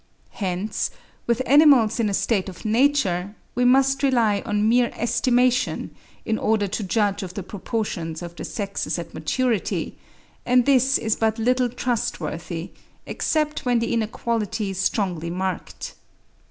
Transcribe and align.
Hence, 0.39 0.89
with 1.27 1.43
animals 1.45 1.99
in 1.99 2.09
a 2.09 2.13
state 2.15 2.49
of 2.49 2.65
nature, 2.65 3.35
we 3.53 3.65
must 3.65 4.01
rely 4.01 4.41
on 4.47 4.67
mere 4.67 4.91
estimation, 4.95 5.91
in 6.25 6.39
order 6.39 6.67
to 6.69 6.81
judge 6.81 7.21
of 7.21 7.35
the 7.35 7.43
proportions 7.43 8.23
of 8.23 8.35
the 8.35 8.43
sexes 8.43 8.97
at 8.97 9.13
maturity; 9.13 9.95
and 10.43 10.65
this 10.65 10.97
is 10.97 11.15
but 11.15 11.37
little 11.37 11.69
trustworthy, 11.69 12.71
except 13.05 13.63
when 13.63 13.77
the 13.77 13.93
inequality 13.93 14.71
is 14.71 14.79
strongly 14.79 15.29
marked. 15.29 15.93